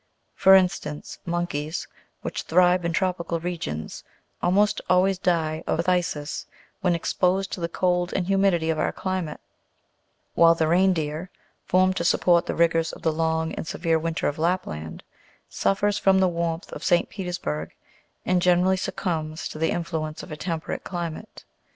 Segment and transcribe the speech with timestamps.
[0.33, 1.87] For instance, monkeys,
[2.23, 4.03] which thrive in tropical regions,
[4.41, 6.47] alrfiost always die of phthisis,
[6.79, 9.39] when exposed to the cold and humidity of our climate;
[10.33, 11.29] while the reindeer,
[11.65, 15.03] formed to support the rigours of the long and severe winter of Lapland,
[15.47, 17.07] suffers from the warmth of St.
[17.07, 17.71] Peters burgh,
[18.25, 21.45] and generally succumbs to the influence of a temperate climate.